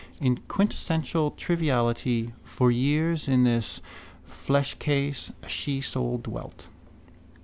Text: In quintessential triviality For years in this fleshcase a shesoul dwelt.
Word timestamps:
In 0.19 0.39
quintessential 0.47 1.29
triviality 1.29 2.33
For 2.43 2.71
years 2.71 3.27
in 3.27 3.43
this 3.43 3.81
fleshcase 4.25 5.31
a 5.43 5.47
shesoul 5.47 6.17
dwelt. 6.23 6.65